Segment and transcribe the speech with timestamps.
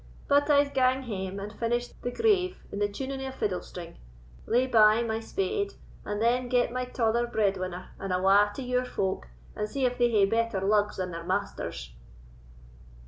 [0.27, 3.97] But I'se gang hame, and finish the grave in the tuning o' a fiddle string,
[4.47, 8.83] lay by my spade, and then get my tother bread winner, and awa' to your
[8.83, 11.93] folk, and see if they hae better lugs than their masters."